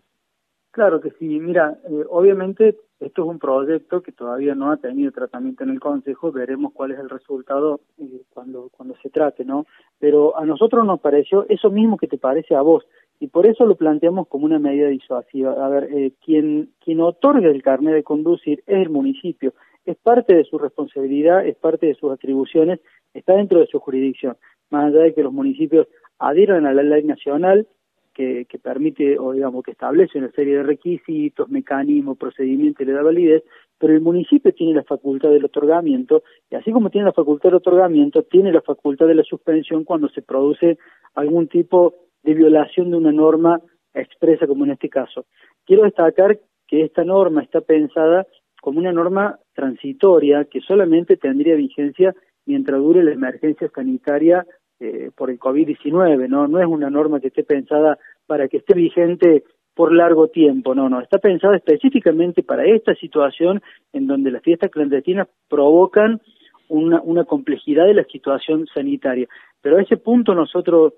Claro 0.70 1.02
que 1.02 1.10
sí, 1.10 1.38
mira, 1.38 1.76
eh, 1.84 2.04
obviamente 2.08 2.76
esto 2.98 3.22
es 3.22 3.28
un 3.28 3.38
proyecto 3.38 4.00
que 4.00 4.12
todavía 4.12 4.54
no 4.54 4.70
ha 4.70 4.78
tenido 4.78 5.12
tratamiento 5.12 5.64
en 5.64 5.70
el 5.70 5.80
Consejo, 5.80 6.32
veremos 6.32 6.72
cuál 6.72 6.92
es 6.92 6.98
el 6.98 7.10
resultado 7.10 7.80
eh, 7.98 8.22
cuando, 8.30 8.70
cuando 8.70 8.94
se 9.02 9.10
trate, 9.10 9.44
¿no? 9.44 9.66
Pero 9.98 10.38
a 10.38 10.46
nosotros 10.46 10.86
nos 10.86 11.00
pareció 11.00 11.44
eso 11.50 11.68
mismo 11.68 11.98
que 11.98 12.08
te 12.08 12.16
parece 12.16 12.54
a 12.54 12.62
vos, 12.62 12.84
y 13.20 13.26
por 13.26 13.46
eso 13.46 13.66
lo 13.66 13.76
planteamos 13.76 14.28
como 14.28 14.46
una 14.46 14.58
medida 14.58 14.88
disuasiva. 14.88 15.52
A 15.52 15.68
ver, 15.68 15.84
eh, 15.92 16.12
quien, 16.24 16.70
quien 16.82 17.00
otorga 17.00 17.50
el 17.50 17.62
carnet 17.62 17.94
de 17.94 18.02
conducir 18.02 18.62
es 18.66 18.78
el 18.78 18.88
municipio, 18.88 19.52
es 19.84 19.96
parte 19.96 20.34
de 20.34 20.44
su 20.44 20.58
responsabilidad, 20.58 21.44
es 21.46 21.56
parte 21.56 21.86
de 21.86 21.94
sus 21.94 22.12
atribuciones, 22.12 22.80
está 23.12 23.34
dentro 23.34 23.58
de 23.58 23.66
su 23.66 23.78
jurisdicción, 23.78 24.36
más 24.72 24.86
allá 24.86 25.04
de 25.04 25.14
que 25.14 25.22
los 25.22 25.32
municipios 25.32 25.86
adhieran 26.18 26.66
a 26.66 26.72
la 26.72 26.82
ley 26.82 27.04
nacional, 27.04 27.68
que, 28.12 28.46
permite 28.62 29.18
o 29.18 29.32
digamos 29.32 29.62
que 29.64 29.72
establece 29.72 30.18
una 30.18 30.30
serie 30.32 30.56
de 30.56 30.62
requisitos, 30.62 31.48
mecanismos, 31.48 32.18
procedimientos 32.18 32.82
y 32.82 32.84
le 32.84 32.92
da 32.92 33.02
validez, 33.02 33.42
pero 33.78 33.94
el 33.94 34.00
municipio 34.00 34.52
tiene 34.52 34.74
la 34.74 34.84
facultad 34.84 35.30
del 35.30 35.44
otorgamiento 35.44 36.22
y 36.50 36.56
así 36.56 36.70
como 36.72 36.90
tiene 36.90 37.06
la 37.06 37.12
facultad 37.12 37.48
del 37.48 37.56
otorgamiento, 37.56 38.22
tiene 38.24 38.52
la 38.52 38.60
facultad 38.60 39.06
de 39.06 39.14
la 39.14 39.24
suspensión 39.24 39.84
cuando 39.84 40.08
se 40.10 40.22
produce 40.22 40.78
algún 41.14 41.48
tipo 41.48 41.94
de 42.22 42.34
violación 42.34 42.90
de 42.90 42.96
una 42.96 43.12
norma 43.12 43.60
expresa 43.94 44.46
como 44.46 44.64
en 44.64 44.72
este 44.72 44.88
caso. 44.88 45.26
Quiero 45.64 45.84
destacar 45.84 46.38
que 46.68 46.84
esta 46.84 47.04
norma 47.04 47.42
está 47.42 47.60
pensada 47.60 48.26
como 48.60 48.78
una 48.78 48.92
norma 48.92 49.38
transitoria 49.54 50.44
que 50.44 50.60
solamente 50.60 51.16
tendría 51.16 51.56
vigencia 51.56 52.14
mientras 52.46 52.80
dure 52.80 53.02
la 53.02 53.12
emergencia 53.12 53.68
sanitaria 53.74 54.46
eh, 54.84 55.12
por 55.16 55.30
el 55.30 55.38
COVID-19, 55.38 56.28
¿no? 56.28 56.48
No 56.48 56.60
es 56.60 56.66
una 56.66 56.90
norma 56.90 57.20
que 57.20 57.28
esté 57.28 57.44
pensada 57.44 57.98
para 58.26 58.48
que 58.48 58.56
esté 58.56 58.74
vigente 58.74 59.44
por 59.74 59.94
largo 59.94 60.26
tiempo, 60.26 60.74
no, 60.74 60.88
no, 60.88 61.00
está 61.00 61.18
pensada 61.18 61.54
específicamente 61.54 62.42
para 62.42 62.64
esta 62.64 62.92
situación 62.96 63.62
en 63.92 64.08
donde 64.08 64.32
las 64.32 64.42
fiestas 64.42 64.72
clandestinas 64.72 65.28
provocan 65.48 66.20
una, 66.68 67.00
una 67.00 67.24
complejidad 67.24 67.86
de 67.86 67.94
la 67.94 68.02
situación 68.06 68.66
sanitaria. 68.74 69.28
Pero 69.60 69.78
a 69.78 69.82
ese 69.82 69.98
punto 69.98 70.34
nosotros 70.34 70.94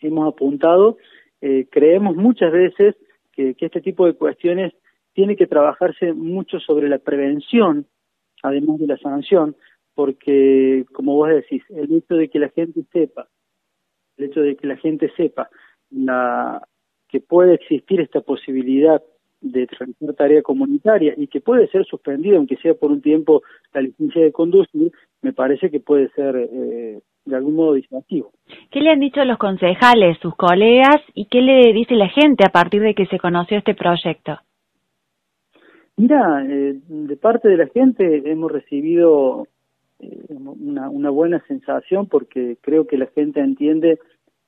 hemos 0.00 0.28
apuntado, 0.28 0.98
eh, 1.40 1.68
creemos 1.70 2.16
muchas 2.16 2.52
veces 2.52 2.96
que, 3.32 3.54
que 3.54 3.64
este 3.64 3.80
tipo 3.80 4.04
de 4.04 4.12
cuestiones 4.12 4.74
tiene 5.14 5.36
que 5.36 5.46
trabajarse 5.46 6.12
mucho 6.12 6.60
sobre 6.60 6.90
la 6.90 6.98
prevención, 6.98 7.86
además 8.42 8.78
de 8.78 8.88
la 8.88 8.98
sanción, 8.98 9.56
porque, 9.96 10.84
como 10.92 11.14
vos 11.14 11.30
decís, 11.30 11.62
el 11.70 11.92
hecho 11.92 12.14
de 12.14 12.28
que 12.28 12.38
la 12.38 12.50
gente 12.50 12.84
sepa, 12.92 13.26
el 14.18 14.26
hecho 14.26 14.40
de 14.40 14.54
que 14.54 14.66
la 14.66 14.76
gente 14.76 15.10
sepa 15.16 15.48
la, 15.90 16.62
que 17.08 17.20
puede 17.20 17.54
existir 17.54 18.00
esta 18.02 18.20
posibilidad 18.20 19.02
de 19.40 19.66
realizar 19.66 20.14
tarea 20.14 20.42
comunitaria 20.42 21.14
y 21.16 21.28
que 21.28 21.40
puede 21.40 21.66
ser 21.68 21.86
suspendida, 21.86 22.36
aunque 22.36 22.56
sea 22.56 22.74
por 22.74 22.92
un 22.92 23.00
tiempo, 23.00 23.42
la 23.72 23.80
licencia 23.80 24.22
de 24.22 24.32
conducir, 24.32 24.92
me 25.22 25.32
parece 25.32 25.70
que 25.70 25.80
puede 25.80 26.10
ser 26.10 26.36
eh, 26.36 27.00
de 27.24 27.36
algún 27.36 27.54
modo 27.54 27.72
disuasivo. 27.72 28.32
¿Qué 28.70 28.80
le 28.80 28.90
han 28.90 29.00
dicho 29.00 29.24
los 29.24 29.38
concejales, 29.38 30.18
sus 30.18 30.34
colegas, 30.36 31.00
y 31.14 31.26
qué 31.26 31.40
le 31.40 31.72
dice 31.72 31.94
la 31.94 32.10
gente 32.10 32.44
a 32.46 32.52
partir 32.52 32.82
de 32.82 32.94
que 32.94 33.06
se 33.06 33.18
conoció 33.18 33.56
este 33.56 33.74
proyecto? 33.74 34.38
Mira, 35.96 36.44
eh, 36.46 36.74
de 36.86 37.16
parte 37.16 37.48
de 37.48 37.56
la 37.56 37.68
gente 37.68 38.30
hemos 38.30 38.52
recibido 38.52 39.46
una, 39.98 40.90
una 40.90 41.10
buena 41.10 41.42
sensación 41.46 42.06
porque 42.06 42.56
creo 42.60 42.86
que 42.86 42.98
la 42.98 43.06
gente 43.06 43.40
entiende 43.40 43.98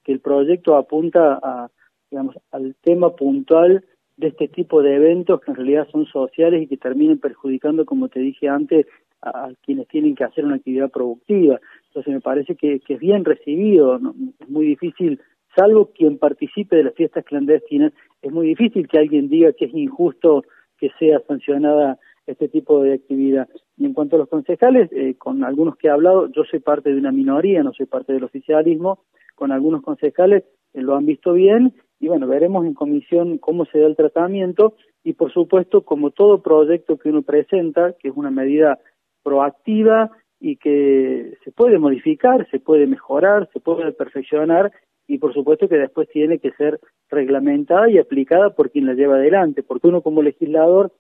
que 0.05 0.13
el 0.13 0.21
proyecto 0.21 0.77
apunta 0.77 1.39
a, 1.43 1.71
digamos, 2.11 2.37
al 2.51 2.75
tema 2.83 3.15
puntual 3.15 3.85
de 4.17 4.29
este 4.29 4.49
tipo 4.49 4.83
de 4.83 4.97
eventos 4.97 5.41
que 5.41 5.51
en 5.51 5.57
realidad 5.57 5.89
son 5.91 6.07
sociales 6.07 6.63
y 6.63 6.67
que 6.67 6.77
terminen 6.77 7.19
perjudicando, 7.19 7.87
como 7.87 8.09
te 8.09 8.21
dije 8.21 8.49
antes, 8.49 8.87
a, 9.23 9.51
quienes 9.63 9.87
tienen 9.89 10.15
que 10.15 10.25
hacer 10.25 10.45
una 10.45 10.57
actividad 10.57 10.91
productiva. 10.91 11.61
Entonces 11.87 12.13
me 12.13 12.21
parece 12.21 12.57
que, 12.57 12.81
que 12.81 12.95
es 12.95 13.01
bien 13.01 13.25
recibido, 13.25 14.01
es 14.41 14.49
muy 14.49 14.67
difícil, 14.67 15.21
salvo 15.57 15.91
quien 15.93 16.19
participe 16.19 16.77
de 16.77 16.85
las 16.85 16.95
fiestas 16.95 17.25
clandestinas, 17.25 17.93
es 18.23 18.33
muy 18.33 18.49
difícil 18.49 18.89
que 18.89 18.99
alguien 18.99 19.29
diga 19.29 19.53
que 19.53 19.67
es 19.67 19.75
injusto 19.75 20.45
que 20.79 20.91
sea 20.99 21.21
sancionada 21.27 21.99
este 22.29 22.49
tipo 22.49 22.83
de 22.83 22.95
actividad. 22.95 23.49
Y 23.77 23.87
en 23.87 23.95
cuanto 23.95 24.17
a 24.17 24.19
los 24.21 24.29
concejales, 24.29 24.91
eh, 24.93 25.15
con 25.17 25.43
algunos 25.45 25.77
que 25.77 25.89
he 25.89 25.91
hablado, 25.91 26.29
yo 26.29 26.45
soy 26.45 26.61
parte 26.61 26.91
de 26.91 26.99
una 26.99 27.11
minoría, 27.11 27.63
no 27.63 27.73
soy 27.73 27.87
parte 27.87 28.13
del 28.13 28.25
oficialismo, 28.25 29.01
con 29.35 29.51
algunos 29.51 29.83
concejales 29.83 30.45
eh, 30.75 30.83
lo 30.83 30.95
han 30.95 31.07
visto 31.07 31.33
bien 31.33 31.75
y 32.01 32.09
bueno, 32.09 32.29
veremos 32.29 32.67
en 32.67 32.75
comisión 32.75 33.39
cómo 33.39 33.65
se 33.65 33.81
da 33.81 33.87
el 33.87 33.97
tratamiento 33.97 34.75
y 35.03 35.15
por 35.15 35.33
supuesto, 35.33 35.83
como 35.83 36.11
todo 36.11 36.43
proyecto 36.43 36.99
que 36.99 37.09
uno 37.09 37.23
presenta, 37.23 37.95
que 37.99 38.09
es 38.09 38.15
una 38.17 38.31
medida 38.31 38.79
proactiva 39.23 40.11
y 40.39 40.57
que 40.57 41.35
se 41.43 41.51
puede 41.51 41.79
modificar, 41.79 42.47
se 42.51 42.61
puede 42.61 42.87
mejorar, 42.87 43.49
se 43.53 43.61
puede 43.61 43.93
perfeccionar 43.93 44.71
y 45.07 45.19
por 45.19 45.33
supuesto 45.33 45.69
que 45.69 45.77
después 45.77 46.09
tiene 46.11 46.39
que 46.39 46.53
ser 46.53 46.79
reglamentada 47.09 47.89
y 47.89 47.99
aplicada 47.99 48.51
por 48.51 48.71
quien 48.71 48.87
la 48.87 48.93
lleva 48.93 49.17
adelante, 49.17 49.63
porque 49.63 49.89
uno 49.89 50.03
como 50.03 50.23
legislador 50.23 50.93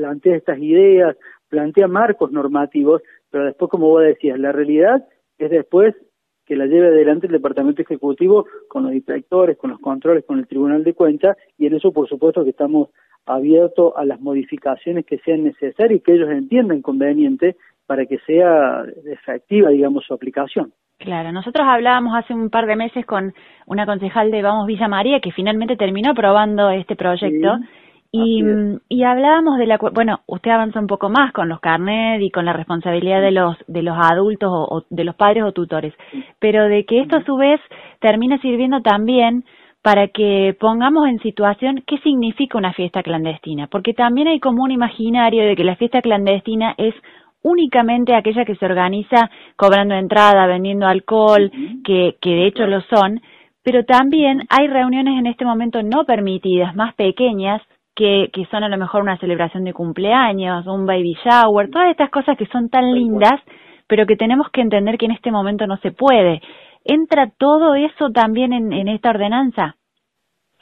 plantea 0.00 0.36
estas 0.36 0.58
ideas, 0.58 1.14
plantea 1.50 1.86
marcos 1.86 2.32
normativos, 2.32 3.02
pero 3.30 3.44
después, 3.44 3.70
como 3.70 3.88
vos 3.88 4.02
decías, 4.02 4.38
la 4.38 4.50
realidad 4.50 5.04
es 5.36 5.50
después 5.50 5.94
que 6.46 6.56
la 6.56 6.64
lleve 6.64 6.88
adelante 6.88 7.26
el 7.26 7.34
Departamento 7.34 7.82
Ejecutivo 7.82 8.46
con 8.66 8.84
los 8.84 8.94
inspectores, 8.94 9.58
con 9.58 9.70
los 9.70 9.78
controles, 9.78 10.24
con 10.24 10.38
el 10.38 10.48
Tribunal 10.48 10.84
de 10.84 10.94
Cuentas, 10.94 11.36
y 11.58 11.66
en 11.66 11.74
eso, 11.74 11.92
por 11.92 12.08
supuesto, 12.08 12.42
que 12.44 12.50
estamos 12.50 12.88
abiertos 13.26 13.92
a 13.94 14.06
las 14.06 14.20
modificaciones 14.20 15.04
que 15.04 15.18
sean 15.18 15.44
necesarias 15.44 16.00
y 16.00 16.02
que 16.02 16.14
ellos 16.14 16.30
entiendan 16.30 16.80
conveniente 16.80 17.56
para 17.86 18.06
que 18.06 18.18
sea 18.20 18.84
efectiva, 19.04 19.68
digamos, 19.68 20.06
su 20.06 20.14
aplicación. 20.14 20.72
Claro, 20.98 21.30
nosotros 21.30 21.66
hablábamos 21.68 22.14
hace 22.16 22.32
un 22.32 22.48
par 22.48 22.66
de 22.66 22.76
meses 22.76 23.04
con 23.04 23.32
una 23.66 23.84
concejal 23.84 24.30
de 24.30 24.42
Vamos 24.42 24.66
Villa 24.66 24.88
María 24.88 25.20
que 25.20 25.32
finalmente 25.32 25.76
terminó 25.76 26.10
aprobando 26.10 26.70
este 26.70 26.96
proyecto. 26.96 27.58
Y, 28.12 28.42
y 28.88 29.04
hablábamos 29.04 29.56
de 29.58 29.66
la 29.66 29.78
bueno 29.78 30.20
usted 30.26 30.50
avanza 30.50 30.80
un 30.80 30.88
poco 30.88 31.08
más 31.08 31.32
con 31.32 31.48
los 31.48 31.60
carnet 31.60 32.20
y 32.20 32.32
con 32.32 32.44
la 32.44 32.52
responsabilidad 32.52 33.20
de 33.20 33.30
los 33.30 33.56
de 33.68 33.82
los 33.82 33.96
adultos 33.96 34.50
o, 34.52 34.84
de 34.90 35.04
los 35.04 35.14
padres 35.14 35.44
o 35.44 35.52
tutores 35.52 35.94
pero 36.40 36.64
de 36.64 36.84
que 36.86 37.02
esto 37.02 37.18
a 37.18 37.24
su 37.24 37.36
vez 37.36 37.60
termina 38.00 38.38
sirviendo 38.38 38.82
también 38.82 39.44
para 39.80 40.08
que 40.08 40.56
pongamos 40.58 41.06
en 41.06 41.20
situación 41.20 41.84
qué 41.86 41.98
significa 41.98 42.58
una 42.58 42.72
fiesta 42.72 43.04
clandestina 43.04 43.68
porque 43.68 43.94
también 43.94 44.26
hay 44.26 44.40
como 44.40 44.64
un 44.64 44.72
imaginario 44.72 45.44
de 45.44 45.54
que 45.54 45.62
la 45.62 45.76
fiesta 45.76 46.02
clandestina 46.02 46.74
es 46.78 46.94
únicamente 47.42 48.14
aquella 48.14 48.44
que 48.44 48.56
se 48.56 48.66
organiza 48.66 49.30
cobrando 49.56 49.94
entrada, 49.94 50.46
vendiendo 50.46 50.86
alcohol, 50.86 51.50
que, 51.84 52.16
que 52.20 52.30
de 52.30 52.46
hecho 52.46 52.66
lo 52.66 52.80
son, 52.82 53.20
pero 53.62 53.84
también 53.84 54.42
hay 54.48 54.68
reuniones 54.68 55.18
en 55.18 55.26
este 55.26 55.44
momento 55.44 55.82
no 55.82 56.04
permitidas, 56.04 56.74
más 56.74 56.94
pequeñas, 56.94 57.62
que, 57.94 58.30
que 58.32 58.46
son 58.46 58.62
a 58.64 58.68
lo 58.68 58.78
mejor 58.78 59.02
una 59.02 59.18
celebración 59.18 59.64
de 59.64 59.72
cumpleaños, 59.72 60.66
un 60.66 60.86
baby 60.86 61.16
shower, 61.24 61.70
todas 61.70 61.90
estas 61.90 62.10
cosas 62.10 62.36
que 62.36 62.46
son 62.46 62.68
tan 62.68 62.94
lindas, 62.94 63.40
pero 63.86 64.06
que 64.06 64.16
tenemos 64.16 64.48
que 64.50 64.60
entender 64.60 64.96
que 64.96 65.06
en 65.06 65.12
este 65.12 65.30
momento 65.30 65.66
no 65.66 65.76
se 65.78 65.92
puede. 65.92 66.40
¿Entra 66.84 67.30
todo 67.38 67.74
eso 67.74 68.10
también 68.10 68.52
en, 68.52 68.72
en 68.72 68.88
esta 68.88 69.10
ordenanza? 69.10 69.76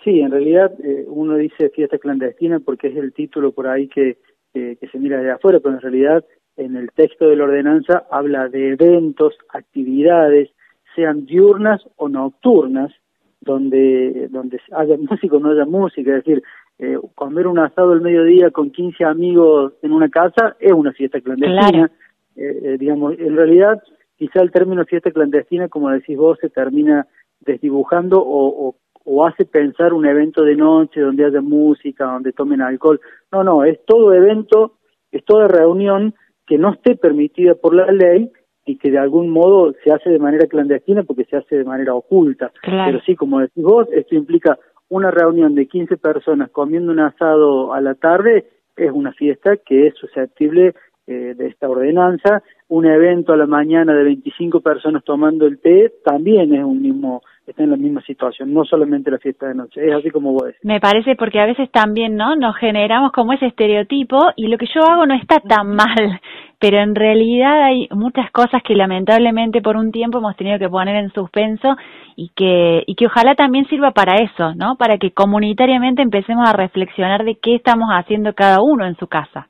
Sí, 0.02 0.20
en 0.20 0.30
realidad 0.30 0.72
eh, 0.82 1.04
uno 1.06 1.36
dice 1.36 1.70
fiesta 1.70 1.98
clandestina 1.98 2.60
porque 2.60 2.88
es 2.88 2.96
el 2.96 3.12
título 3.12 3.52
por 3.52 3.68
ahí 3.68 3.88
que, 3.88 4.18
que 4.52 4.88
se 4.90 4.98
mira 4.98 5.20
de 5.20 5.30
afuera, 5.30 5.60
pero 5.60 5.74
en 5.76 5.80
realidad 5.80 6.24
en 6.56 6.76
el 6.76 6.90
texto 6.92 7.28
de 7.28 7.36
la 7.36 7.44
ordenanza 7.44 8.04
habla 8.10 8.48
de 8.48 8.70
eventos, 8.72 9.34
actividades, 9.52 10.50
sean 10.94 11.26
diurnas 11.26 11.80
o 11.96 12.08
nocturnas, 12.08 12.92
donde, 13.40 14.26
donde 14.30 14.60
haya 14.72 14.96
música 14.96 15.36
o 15.36 15.40
no 15.40 15.50
haya 15.50 15.64
música, 15.64 16.16
es 16.16 16.24
decir, 16.24 16.42
eh, 16.78 16.96
comer 17.14 17.46
un 17.46 17.58
asado 17.58 17.92
el 17.92 18.00
mediodía 18.00 18.50
con 18.50 18.70
15 18.70 19.04
amigos 19.04 19.72
en 19.82 19.92
una 19.92 20.08
casa 20.08 20.56
es 20.60 20.72
una 20.72 20.92
fiesta 20.92 21.20
clandestina. 21.20 21.90
Eh, 22.36 22.60
eh, 22.62 22.76
digamos, 22.78 23.18
en 23.18 23.36
realidad, 23.36 23.82
quizá 24.16 24.40
el 24.42 24.52
término 24.52 24.84
fiesta 24.84 25.10
clandestina, 25.10 25.68
como 25.68 25.90
decís 25.90 26.16
vos, 26.16 26.38
se 26.40 26.50
termina 26.50 27.06
desdibujando 27.40 28.22
o, 28.22 28.68
o, 28.68 28.76
o 29.04 29.26
hace 29.26 29.44
pensar 29.44 29.92
un 29.92 30.06
evento 30.06 30.44
de 30.44 30.54
noche 30.54 31.00
donde 31.00 31.24
haya 31.24 31.40
música, 31.40 32.04
donde 32.04 32.32
tomen 32.32 32.62
alcohol. 32.62 33.00
No, 33.32 33.42
no, 33.42 33.64
es 33.64 33.84
todo 33.84 34.14
evento, 34.14 34.74
es 35.10 35.24
toda 35.24 35.48
reunión 35.48 36.14
que 36.46 36.58
no 36.58 36.72
esté 36.72 36.94
permitida 36.94 37.54
por 37.56 37.74
la 37.74 37.90
ley 37.90 38.30
y 38.64 38.76
que 38.76 38.90
de 38.90 38.98
algún 38.98 39.30
modo 39.30 39.74
se 39.82 39.90
hace 39.90 40.10
de 40.10 40.18
manera 40.18 40.46
clandestina 40.46 41.02
porque 41.02 41.24
se 41.24 41.36
hace 41.36 41.56
de 41.56 41.64
manera 41.64 41.94
oculta. 41.94 42.52
Pero 42.62 43.00
sí, 43.00 43.16
como 43.16 43.40
decís 43.40 43.64
vos, 43.64 43.88
esto 43.92 44.14
implica 44.14 44.58
una 44.88 45.10
reunión 45.10 45.54
de 45.54 45.66
15 45.66 45.96
personas 45.96 46.50
comiendo 46.50 46.92
un 46.92 47.00
asado 47.00 47.72
a 47.72 47.80
la 47.80 47.94
tarde, 47.94 48.46
es 48.76 48.90
una 48.90 49.12
fiesta 49.12 49.56
que 49.56 49.88
es 49.88 49.94
susceptible 49.96 50.74
eh, 51.06 51.34
de 51.36 51.46
esta 51.46 51.68
ordenanza. 51.68 52.42
Un 52.68 52.86
evento 52.86 53.32
a 53.32 53.36
la 53.36 53.46
mañana 53.46 53.94
de 53.94 54.04
25 54.04 54.60
personas 54.60 55.02
tomando 55.04 55.46
el 55.46 55.58
té 55.58 55.92
también 56.04 56.54
es 56.54 56.64
un 56.64 56.82
mismo 56.82 57.22
está 57.50 57.62
en 57.62 57.70
la 57.70 57.76
misma 57.76 58.02
situación, 58.02 58.52
no 58.52 58.64
solamente 58.64 59.10
la 59.10 59.18
fiesta 59.18 59.46
de 59.46 59.54
noche, 59.54 59.86
es 59.86 59.94
así 59.94 60.10
como 60.10 60.32
vos 60.32 60.44
decís. 60.44 60.60
Me 60.62 60.80
parece 60.80 61.16
porque 61.16 61.40
a 61.40 61.46
veces 61.46 61.70
también, 61.70 62.16
¿no? 62.16 62.36
Nos 62.36 62.56
generamos 62.56 63.12
como 63.12 63.32
ese 63.32 63.46
estereotipo 63.46 64.18
y 64.36 64.48
lo 64.48 64.58
que 64.58 64.66
yo 64.66 64.82
hago 64.82 65.06
no 65.06 65.14
está 65.14 65.40
tan 65.40 65.74
mal, 65.74 66.20
pero 66.58 66.78
en 66.78 66.94
realidad 66.94 67.62
hay 67.64 67.88
muchas 67.90 68.30
cosas 68.32 68.62
que 68.62 68.74
lamentablemente 68.74 69.62
por 69.62 69.76
un 69.76 69.92
tiempo 69.92 70.18
hemos 70.18 70.36
tenido 70.36 70.58
que 70.58 70.68
poner 70.68 70.96
en 70.96 71.10
suspenso 71.12 71.76
y 72.16 72.30
que 72.34 72.82
y 72.86 72.94
que 72.94 73.06
ojalá 73.06 73.34
también 73.34 73.66
sirva 73.66 73.92
para 73.92 74.16
eso, 74.16 74.54
¿no? 74.54 74.76
Para 74.76 74.98
que 74.98 75.12
comunitariamente 75.12 76.02
empecemos 76.02 76.48
a 76.48 76.52
reflexionar 76.52 77.24
de 77.24 77.36
qué 77.36 77.54
estamos 77.54 77.88
haciendo 77.90 78.34
cada 78.34 78.60
uno 78.62 78.86
en 78.86 78.96
su 78.96 79.06
casa. 79.06 79.48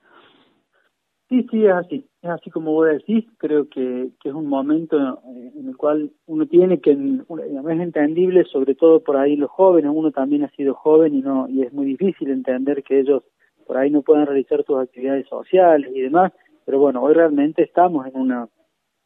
Sí, 1.29 1.47
sí, 1.51 1.65
es 1.65 1.73
así. 1.73 2.07
Es 2.21 2.31
así 2.31 2.51
como 2.51 2.73
vos 2.73 2.89
decís. 2.89 3.25
Creo 3.39 3.69
que, 3.69 4.11
que 4.21 4.29
es 4.29 4.35
un 4.35 4.47
momento 4.47 4.97
en 5.57 5.69
el 5.69 5.77
cual 5.77 6.11
uno 6.27 6.47
tiene 6.47 6.81
que, 6.81 6.91
es 6.93 7.81
entendible, 7.81 8.45
sobre 8.45 8.75
todo 8.75 9.03
por 9.03 9.17
ahí 9.17 9.37
los 9.37 9.51
jóvenes. 9.51 9.93
Uno 9.95 10.11
también 10.11 10.45
ha 10.45 10.51
sido 10.51 10.75
joven 10.75 11.15
y 11.15 11.21
no 11.21 11.49
y 11.49 11.63
es 11.63 11.73
muy 11.73 11.87
difícil 11.87 12.31
entender 12.31 12.83
que 12.83 13.01
ellos 13.01 13.23
por 13.67 13.77
ahí 13.77 13.91
no 13.91 14.03
puedan 14.03 14.27
realizar 14.27 14.65
sus 14.65 14.79
actividades 14.79 15.29
sociales 15.29 15.91
y 15.95 16.01
demás. 16.01 16.33
Pero 16.65 16.81
bueno, 16.81 17.03
hoy 17.03 17.15
realmente 17.15 17.63
estamos 17.63 18.07
en 18.07 18.17
una 18.17 18.49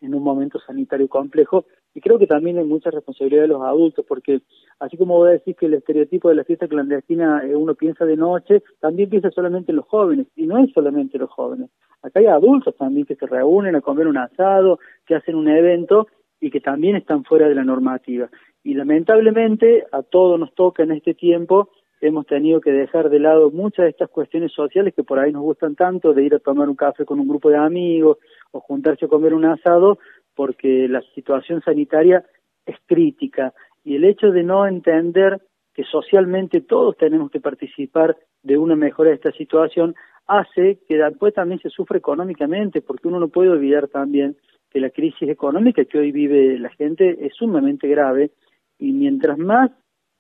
en 0.01 0.15
un 0.15 0.23
momento 0.23 0.59
sanitario 0.59 1.09
complejo 1.09 1.67
y 1.95 2.01
creo 2.01 2.19
que 2.19 2.27
también 2.27 2.59
hay 2.59 2.65
mucha 2.65 2.91
responsabilidad 2.91 3.43
de 3.43 3.49
los 3.49 3.63
adultos 3.63 4.05
porque 4.09 4.41
así 4.79 4.97
como 4.97 5.17
vos 5.17 5.31
decís 5.31 5.57
que 5.57 5.67
el 5.67 5.75
estereotipo 5.75 6.29
de 6.29 6.37
la 6.37 6.45
fiesta 6.45 6.69
clandestina 6.69 7.43
eh, 7.45 7.55
uno 7.55 7.75
piensa 7.75 8.05
de 8.05 8.17
noche, 8.17 8.63
también 8.81 9.11
piensa 9.11 9.31
solamente 9.31 9.73
en 9.73 9.77
los 9.77 9.87
jóvenes 9.87 10.27
y 10.37 10.47
no 10.47 10.59
es 10.59 10.73
solamente 10.73 11.19
los 11.19 11.31
jóvenes. 11.31 11.71
Acá 12.03 12.21
hay 12.21 12.27
adultos 12.27 12.77
también 12.77 13.07
que 13.07 13.17
se 13.17 13.27
reúnen 13.27 13.77
a 13.77 13.81
comer 13.81 14.07
un 14.07 14.17
asado, 14.17 14.79
que 15.07 15.15
hacen 15.15 15.37
un 15.37 15.49
evento 15.49 16.09
y 16.41 16.51
que 16.51 16.61
también 16.61 16.97
están 16.97 17.25
fuera 17.25 17.49
de 17.49 17.55
la 17.55 17.65
normativa. 17.65 18.29
Y 18.65 18.75
lamentablemente 18.75 19.85
a 19.93 20.03
todos 20.03 20.39
nos 20.39 20.55
toca 20.55 20.83
en 20.83 20.93
este 20.93 21.15
tiempo 21.15 21.69
hemos 22.03 22.27
tenido 22.27 22.61
que 22.61 22.73
dejar 22.73 23.11
de 23.11 23.21
lado 23.21 23.51
muchas 23.53 23.85
de 23.85 23.91
estas 23.91 24.11
cuestiones 24.11 24.53
sociales 24.53 24.93
que 24.95 25.05
por 25.05 25.21
ahí 25.21 25.31
nos 25.33 25.43
gustan 25.43 25.77
tanto, 25.77 26.13
de 26.13 26.25
ir 26.25 26.35
a 26.35 26.41
tomar 26.41 26.69
un 26.69 26.75
café 26.75 27.05
con 27.05 27.21
un 27.21 27.29
grupo 27.29 27.49
de 27.49 27.57
amigos 27.57 28.19
o 28.51 28.61
juntarse 28.61 29.05
a 29.05 29.09
comer 29.09 29.33
un 29.33 29.45
asado, 29.45 29.99
porque 30.35 30.89
la 30.89 31.03
situación 31.15 31.61
sanitaria 31.63 32.25
es 32.67 32.77
crítica. 32.87 33.53
Y 33.85 33.97
el 33.97 34.05
hecho 34.05 34.31
de 34.31 34.43
no 34.43 34.67
entender 34.67 35.41
que 35.75 35.85
socialmente 35.85 36.61
todos 36.61 36.97
tenemos 36.97 37.31
que 37.31 37.41
participar 37.41 38.17
de 38.43 38.59
una 38.59 38.77
mejora 38.77 39.11
de 39.11 39.17
esta 39.17 39.33
situación 39.33 39.95
hace 40.27 40.79
que 40.89 40.97
después 40.97 41.35
también 41.35 41.61
se 41.61 41.71
sufre 41.71 41.99
económicamente, 41.99 42.81
porque 42.81 43.09
uno 43.09 43.19
no 43.19 43.29
puede 43.29 43.51
olvidar 43.51 43.89
también 43.89 44.37
que 44.71 44.81
la 44.81 44.91
crisis 44.91 45.29
económica 45.29 45.85
que 45.85 45.99
hoy 45.99 46.13
vive 46.13 46.59
la 46.59 46.71
gente 46.71 47.27
es 47.27 47.35
sumamente 47.35 47.89
grave 47.89 48.31
y 48.79 48.93
mientras 48.93 49.39
más 49.39 49.71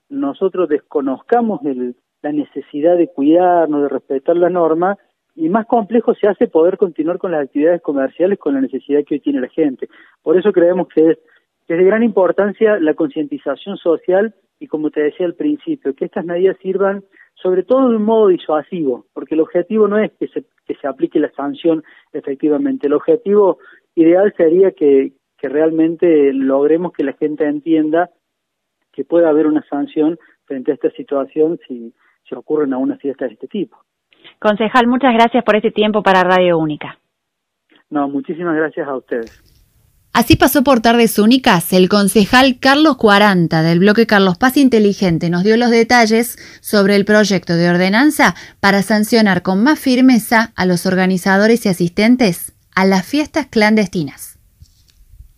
nosotros 0.08 0.68
desconozcamos 0.68 1.60
la 2.22 2.32
necesidad 2.32 2.96
de 2.96 3.08
cuidarnos, 3.08 3.82
de 3.82 3.88
respetar 3.88 4.36
la 4.36 4.50
norma, 4.50 4.98
y 5.34 5.48
más 5.48 5.66
complejo 5.66 6.14
se 6.14 6.28
hace 6.28 6.46
poder 6.46 6.76
continuar 6.76 7.18
con 7.18 7.32
las 7.32 7.44
actividades 7.44 7.80
comerciales 7.80 8.38
con 8.38 8.54
la 8.54 8.60
necesidad 8.60 9.02
que 9.06 9.14
hoy 9.14 9.20
tiene 9.20 9.40
la 9.40 9.48
gente. 9.48 9.88
Por 10.22 10.36
eso 10.36 10.52
creemos 10.52 10.88
que 10.88 11.10
es 11.10 11.18
de 11.68 11.84
gran 11.84 12.02
importancia 12.02 12.78
la 12.78 12.94
concientización 12.94 13.76
social 13.78 14.34
y, 14.58 14.66
como 14.66 14.90
te 14.90 15.02
decía 15.02 15.26
al 15.26 15.34
principio, 15.34 15.94
que 15.94 16.04
estas 16.04 16.24
medidas 16.24 16.56
sirvan 16.60 17.02
sobre 17.34 17.62
todo 17.62 17.88
de 17.88 17.96
un 17.96 18.04
modo 18.04 18.28
disuasivo, 18.28 19.06
porque 19.12 19.34
el 19.34 19.40
objetivo 19.40 19.88
no 19.88 19.98
es 19.98 20.12
que 20.12 20.28
se, 20.28 20.44
que 20.66 20.74
se 20.74 20.86
aplique 20.86 21.18
la 21.18 21.32
sanción 21.32 21.82
efectivamente, 22.12 22.86
el 22.86 22.92
objetivo 22.92 23.58
ideal 23.94 24.32
sería 24.36 24.72
que, 24.72 25.12
realmente 25.44 26.32
logremos 26.32 26.92
que 26.92 27.02
la 27.02 27.14
gente 27.14 27.44
entienda 27.44 28.10
que 28.92 29.04
puede 29.04 29.26
haber 29.26 29.48
una 29.48 29.64
sanción 29.68 30.16
frente 30.44 30.70
a 30.70 30.74
esta 30.74 30.90
situación 30.92 31.58
si, 31.66 31.92
si 32.22 32.36
ocurren 32.36 32.72
a 32.72 32.78
una 32.78 32.96
fiesta 32.96 33.24
de 33.24 33.32
este 33.32 33.48
tipo. 33.48 33.76
Concejal, 34.38 34.86
muchas 34.86 35.14
gracias 35.14 35.44
por 35.44 35.56
este 35.56 35.70
tiempo 35.70 36.02
para 36.02 36.24
Radio 36.24 36.58
Única. 36.58 36.98
No, 37.90 38.08
muchísimas 38.08 38.56
gracias 38.56 38.88
a 38.88 38.96
ustedes. 38.96 39.42
Así 40.14 40.36
pasó 40.36 40.62
por 40.62 40.80
Tardes 40.80 41.18
Únicas. 41.18 41.72
El 41.72 41.88
concejal 41.88 42.58
Carlos 42.60 42.98
Cuaranta 42.98 43.62
del 43.62 43.78
bloque 43.78 44.06
Carlos 44.06 44.36
Paz 44.36 44.58
Inteligente 44.58 45.30
nos 45.30 45.42
dio 45.42 45.56
los 45.56 45.70
detalles 45.70 46.36
sobre 46.60 46.96
el 46.96 47.06
proyecto 47.06 47.54
de 47.54 47.70
ordenanza 47.70 48.34
para 48.60 48.82
sancionar 48.82 49.40
con 49.40 49.62
más 49.62 49.78
firmeza 49.78 50.52
a 50.54 50.66
los 50.66 50.84
organizadores 50.84 51.64
y 51.64 51.70
asistentes 51.70 52.52
a 52.74 52.84
las 52.84 53.06
fiestas 53.06 53.46
clandestinas. 53.46 54.31